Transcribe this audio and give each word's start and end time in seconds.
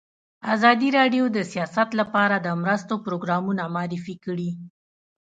ازادي 0.53 0.89
راډیو 0.97 1.23
د 1.31 1.37
سیاست 1.51 1.89
لپاره 1.99 2.35
د 2.39 2.47
مرستو 2.63 2.93
پروګرامونه 3.05 3.63
معرفي 3.75 4.15
کړي. 4.25 4.49